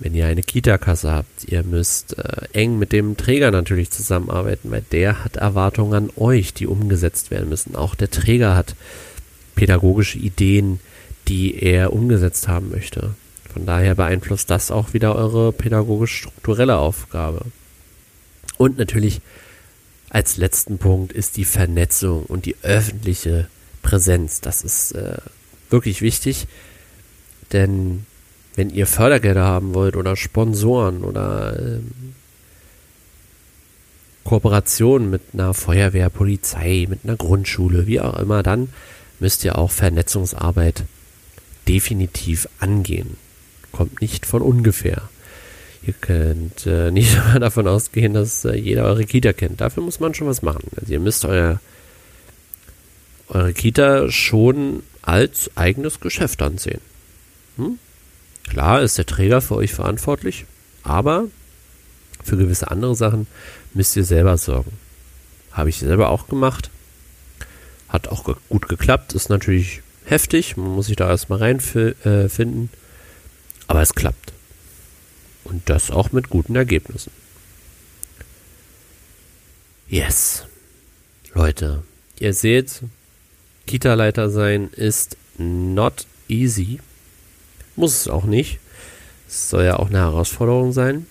Wenn 0.00 0.14
ihr 0.14 0.26
eine 0.26 0.42
Kita-Kasse 0.42 1.10
habt, 1.10 1.44
ihr 1.46 1.64
müsst 1.64 2.18
äh, 2.18 2.46
eng 2.52 2.78
mit 2.78 2.92
dem 2.92 3.16
Träger 3.16 3.50
natürlich 3.50 3.90
zusammenarbeiten, 3.90 4.70
weil 4.70 4.82
der 4.92 5.24
hat 5.24 5.36
Erwartungen 5.36 5.94
an 5.94 6.10
euch, 6.16 6.54
die 6.54 6.66
umgesetzt 6.66 7.30
werden 7.30 7.48
müssen. 7.48 7.74
Auch 7.74 7.94
der 7.94 8.10
Träger 8.10 8.54
hat 8.54 8.76
pädagogische 9.56 10.18
Ideen, 10.18 10.78
die 11.26 11.60
er 11.60 11.92
umgesetzt 11.92 12.46
haben 12.46 12.70
möchte. 12.70 13.14
Von 13.52 13.66
daher 13.66 13.96
beeinflusst 13.96 14.50
das 14.50 14.70
auch 14.70 14.92
wieder 14.92 15.16
eure 15.16 15.52
pädagogisch-strukturelle 15.52 16.76
Aufgabe. 16.76 17.46
Und 18.56 18.78
natürlich 18.78 19.20
als 20.10 20.36
letzten 20.36 20.78
Punkt 20.78 21.12
ist 21.12 21.36
die 21.36 21.44
Vernetzung 21.44 22.24
und 22.24 22.46
die 22.46 22.56
öffentliche 22.62 23.48
Präsenz. 23.82 24.40
Das 24.40 24.62
ist 24.62 24.92
äh, 24.92 25.18
wirklich 25.70 26.02
wichtig, 26.02 26.46
denn 27.52 28.06
wenn 28.58 28.70
ihr 28.70 28.88
Fördergelder 28.88 29.44
haben 29.44 29.72
wollt 29.72 29.94
oder 29.94 30.16
Sponsoren 30.16 31.04
oder 31.04 31.56
ähm, 31.56 31.92
Kooperationen 34.24 35.08
mit 35.08 35.22
einer 35.32 35.54
Feuerwehr, 35.54 36.10
Polizei, 36.10 36.86
mit 36.88 37.04
einer 37.04 37.14
Grundschule, 37.14 37.86
wie 37.86 38.00
auch 38.00 38.18
immer, 38.18 38.42
dann 38.42 38.70
müsst 39.20 39.44
ihr 39.44 39.56
auch 39.56 39.70
Vernetzungsarbeit 39.70 40.82
definitiv 41.68 42.48
angehen. 42.58 43.16
Kommt 43.70 44.00
nicht 44.00 44.26
von 44.26 44.42
ungefähr. 44.42 45.02
Ihr 45.84 45.94
könnt 45.94 46.66
äh, 46.66 46.90
nicht 46.90 47.14
immer 47.14 47.38
davon 47.38 47.68
ausgehen, 47.68 48.12
dass 48.12 48.44
äh, 48.44 48.56
jeder 48.56 48.86
eure 48.86 49.04
Kita 49.04 49.34
kennt. 49.34 49.60
Dafür 49.60 49.84
muss 49.84 50.00
man 50.00 50.14
schon 50.14 50.26
was 50.26 50.42
machen. 50.42 50.64
Also 50.80 50.92
ihr 50.92 51.00
müsst 51.00 51.24
euer, 51.24 51.60
eure 53.28 53.52
Kita 53.52 54.10
schon 54.10 54.82
als 55.00 55.48
eigenes 55.54 56.00
Geschäft 56.00 56.42
ansehen. 56.42 56.80
Hm? 57.56 57.78
Klar 58.48 58.82
ist 58.82 58.98
der 58.98 59.06
Träger 59.06 59.40
für 59.40 59.56
euch 59.56 59.72
verantwortlich, 59.72 60.46
aber 60.82 61.26
für 62.24 62.36
gewisse 62.36 62.70
andere 62.70 62.94
Sachen 62.94 63.26
müsst 63.74 63.96
ihr 63.96 64.04
selber 64.04 64.36
sorgen. 64.38 64.72
Habe 65.52 65.70
ich 65.70 65.78
selber 65.78 66.10
auch 66.10 66.28
gemacht. 66.28 66.70
Hat 67.88 68.08
auch 68.08 68.36
gut 68.48 68.68
geklappt. 68.68 69.14
Ist 69.14 69.30
natürlich 69.30 69.82
heftig. 70.04 70.56
Man 70.56 70.68
muss 70.68 70.86
sich 70.86 70.96
da 70.96 71.08
erstmal 71.08 71.38
reinfinden. 71.38 72.70
Äh, 72.72 72.76
aber 73.66 73.82
es 73.82 73.94
klappt. 73.94 74.32
Und 75.44 75.68
das 75.68 75.90
auch 75.90 76.12
mit 76.12 76.28
guten 76.28 76.56
Ergebnissen. 76.56 77.12
Yes. 79.88 80.44
Leute, 81.34 81.82
ihr 82.18 82.34
seht, 82.34 82.82
Kita-Leiter 83.66 84.28
sein 84.28 84.68
ist 84.72 85.16
not 85.38 86.06
easy. 86.28 86.80
Muss 87.78 88.00
es 88.00 88.08
auch 88.08 88.24
nicht. 88.24 88.58
Es 89.26 89.50
soll 89.50 89.64
ja 89.64 89.78
auch 89.78 89.88
eine 89.88 89.98
Herausforderung 89.98 90.72
sein. 90.72 91.06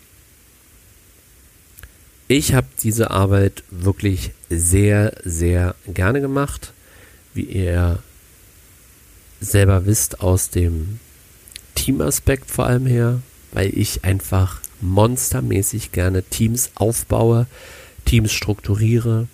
Ich 2.27 2.53
habe 2.53 2.67
diese 2.83 3.09
Arbeit 3.11 3.63
wirklich 3.71 4.31
sehr, 4.49 5.13
sehr 5.23 5.75
gerne 5.87 6.21
gemacht. 6.21 6.73
Wie 7.33 7.43
ihr 7.43 7.99
selber 9.39 9.85
wisst, 9.85 10.19
aus 10.19 10.49
dem 10.49 10.99
Teamaspekt 11.75 12.51
vor 12.51 12.65
allem 12.65 12.85
her 12.85 13.21
weil 13.51 13.75
ich 13.77 14.03
einfach 14.03 14.61
monstermäßig 14.81 15.91
gerne 15.91 16.23
Teams 16.23 16.71
aufbaue, 16.75 17.47
Teams 18.05 18.31
strukturiere, 18.31 19.27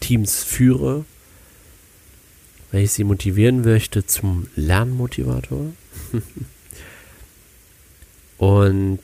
Teams 0.00 0.42
führe, 0.42 1.04
weil 2.72 2.84
ich 2.84 2.92
sie 2.92 3.04
motivieren 3.04 3.62
möchte 3.62 4.06
zum 4.06 4.46
Lernmotivator. 4.56 5.72
Und 8.38 9.00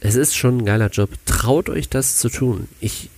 es 0.00 0.14
ist 0.14 0.36
schon 0.36 0.58
ein 0.58 0.64
geiler 0.64 0.88
Job. 0.88 1.10
Traut 1.26 1.68
euch 1.68 1.88
das 1.88 2.18
zu 2.18 2.28
tun. 2.28 2.68
Ich, 2.80 3.08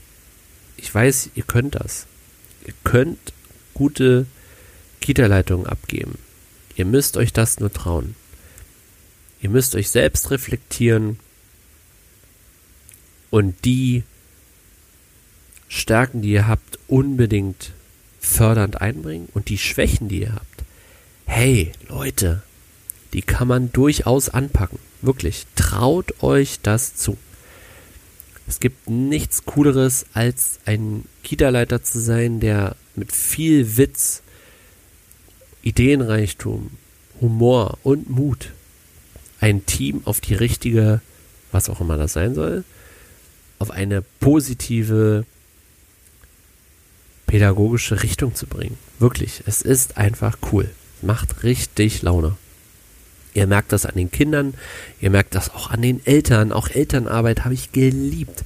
ich 0.77 0.95
weiß, 0.95 1.31
ihr 1.35 1.45
könnt 1.45 1.75
das. 1.75 2.07
Ihr 2.67 2.75
könnt 2.85 3.33
gute 3.75 4.27
Kita-Leitungen 5.01 5.67
abgeben. 5.67 6.19
Ihr 6.77 6.85
müsst 6.85 7.17
euch 7.17 7.33
das 7.33 7.61
nur 7.61 7.73
trauen. 7.73 8.17
Ihr 9.41 9.51
müsst 9.51 9.75
euch 9.75 9.91
selbst 9.91 10.31
reflektieren 10.31 11.19
und 13.31 13.65
die 13.65 14.05
Stärken, 15.69 16.23
die 16.23 16.31
ihr 16.31 16.47
habt, 16.47 16.79
unbedingt 16.87 17.73
fördernd 18.21 18.81
einbringen 18.81 19.29
und 19.35 19.49
die 19.49 19.59
Schwächen, 19.59 20.09
die 20.09 20.21
ihr 20.21 20.35
habt, 20.35 20.65
hey 21.27 21.73
Leute, 21.89 22.43
die 23.13 23.23
kann 23.23 23.49
man 23.49 23.73
durchaus 23.73 24.29
anpacken. 24.29 24.79
Wirklich, 25.05 25.47
traut 25.55 26.23
euch 26.23 26.61
das 26.63 26.97
zu. 26.97 27.19
Es 28.47 28.59
gibt 28.59 28.89
nichts 28.89 29.45
Cooleres, 29.45 30.07
als 30.15 30.61
ein 30.65 31.05
Kita-Leiter 31.23 31.83
zu 31.83 32.01
sein, 32.01 32.41
der 32.41 32.77
mit 32.95 33.13
viel 33.13 33.77
Witz, 33.77 34.23
Ideenreichtum, 35.63 36.71
Humor 37.21 37.79
und 37.83 38.09
Mut 38.09 38.53
ein 39.41 39.67
Team 39.67 40.01
auf 40.07 40.23
die 40.23 40.35
richtige, 40.35 41.03
was 41.53 41.69
auch 41.69 41.83
immer 41.83 41.99
das 41.99 42.15
sein 42.15 42.35
soll, 42.35 42.65
auf 43.59 43.71
eine 43.71 44.03
positive 44.21 45.27
pädagogische 47.27 48.03
Richtung 48.03 48.35
zu 48.35 48.47
bringen. 48.47 48.79
Wirklich, 48.99 49.43
es 49.45 49.61
ist 49.61 49.99
einfach 49.99 50.39
cool. 50.51 50.71
Macht 51.03 51.43
richtig 51.43 52.01
Laune. 52.01 52.37
Ihr 53.35 53.49
merkt 53.49 53.73
das 53.73 53.85
an 53.85 53.97
den 53.97 54.11
Kindern, 54.11 54.55
ihr 55.01 55.11
merkt 55.11 55.35
das 55.35 55.51
auch 55.51 55.71
an 55.71 55.83
den 55.83 56.05
Eltern. 56.07 56.53
Auch 56.53 56.69
Elternarbeit 56.69 57.45
habe 57.45 57.55
ich 57.55 57.73
geliebt. 57.73 58.45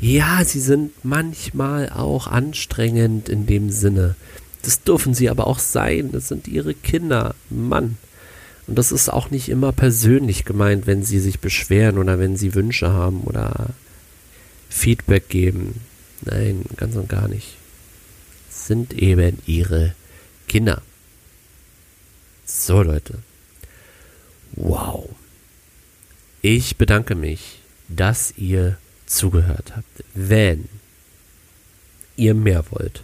Ja, 0.00 0.44
sie 0.44 0.60
sind 0.60 0.92
manchmal 1.04 1.90
auch 1.90 2.26
anstrengend 2.26 3.28
in 3.28 3.46
dem 3.46 3.70
Sinne. 3.70 4.14
Das 4.62 4.82
dürfen 4.82 5.14
sie 5.14 5.28
aber 5.28 5.46
auch 5.46 5.58
sein. 5.58 6.10
Das 6.12 6.28
sind 6.28 6.48
ihre 6.48 6.74
Kinder. 6.74 7.34
Mann. 7.50 7.98
Und 8.66 8.78
das 8.78 8.92
ist 8.92 9.08
auch 9.08 9.30
nicht 9.30 9.48
immer 9.48 9.72
persönlich 9.72 10.44
gemeint, 10.44 10.86
wenn 10.86 11.02
sie 11.02 11.18
sich 11.18 11.40
beschweren 11.40 11.98
oder 11.98 12.18
wenn 12.18 12.36
sie 12.36 12.54
Wünsche 12.54 12.92
haben 12.92 13.22
oder 13.22 13.70
Feedback 14.68 15.28
geben. 15.28 15.80
Nein, 16.22 16.64
ganz 16.76 16.94
und 16.94 17.08
gar 17.08 17.26
nicht. 17.26 17.56
Es 18.48 18.68
sind 18.68 18.92
eben 18.92 19.38
ihre 19.44 19.94
Kinder. 20.46 20.82
So, 22.44 22.82
Leute. 22.82 23.18
Wow. 24.52 25.08
Ich 26.42 26.76
bedanke 26.76 27.14
mich, 27.14 27.60
dass 27.88 28.34
ihr 28.36 28.78
zugehört 29.06 29.76
habt. 29.76 30.04
Wenn 30.14 30.68
ihr 32.16 32.34
mehr 32.34 32.64
wollt, 32.70 33.02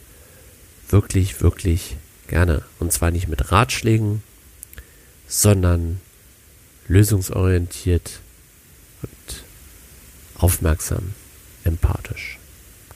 wirklich, 0.88 1.40
wirklich 1.40 1.96
gerne. 2.28 2.62
Und 2.78 2.92
zwar 2.92 3.10
nicht 3.10 3.28
mit 3.28 3.52
Ratschlägen, 3.52 4.22
sondern 5.26 6.00
lösungsorientiert 6.86 8.20
und 9.02 9.44
aufmerksam, 10.36 11.14
empathisch. 11.64 12.38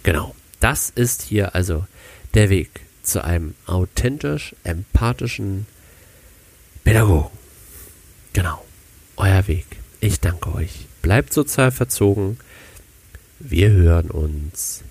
Genau. 0.02 0.34
Das 0.60 0.90
ist 0.90 1.22
hier 1.22 1.54
also 1.54 1.86
der 2.34 2.48
Weg 2.48 2.70
zu 3.02 3.24
einem 3.24 3.54
authentisch 3.66 4.54
empathischen 4.62 5.66
Pädagogen. 6.84 7.36
Genau. 8.32 8.64
Euer 9.16 9.46
Weg. 9.48 9.66
Ich 10.00 10.20
danke 10.20 10.54
euch. 10.54 10.86
Bleibt 11.02 11.32
sozial 11.32 11.70
verzogen. 11.70 12.38
Wir 13.38 13.70
hören 13.70 14.10
uns 14.10 14.82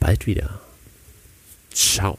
bald 0.00 0.26
wieder. 0.26 0.60
Ciao. 1.72 2.18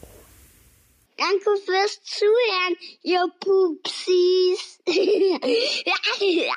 Danke 1.17 1.49
fürs 1.65 2.02
Zuhören, 2.04 2.76
ihr 3.04 3.26
Pupsis. 3.39 4.80